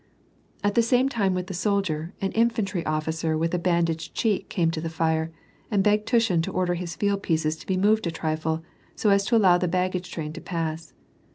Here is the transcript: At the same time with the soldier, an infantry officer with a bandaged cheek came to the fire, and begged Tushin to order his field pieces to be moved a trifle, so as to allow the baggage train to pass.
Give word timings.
At 0.63 0.73
the 0.73 0.81
same 0.81 1.09
time 1.09 1.35
with 1.35 1.45
the 1.45 1.53
soldier, 1.53 2.15
an 2.21 2.31
infantry 2.31 2.83
officer 2.87 3.37
with 3.37 3.53
a 3.53 3.59
bandaged 3.59 4.15
cheek 4.15 4.49
came 4.49 4.71
to 4.71 4.81
the 4.81 4.89
fire, 4.89 5.31
and 5.69 5.83
begged 5.83 6.07
Tushin 6.07 6.41
to 6.41 6.51
order 6.51 6.73
his 6.73 6.95
field 6.95 7.21
pieces 7.21 7.55
to 7.57 7.67
be 7.67 7.77
moved 7.77 8.07
a 8.07 8.09
trifle, 8.11 8.63
so 8.95 9.11
as 9.11 9.23
to 9.25 9.35
allow 9.35 9.59
the 9.59 9.67
baggage 9.67 10.09
train 10.11 10.33
to 10.33 10.41
pass. 10.41 10.93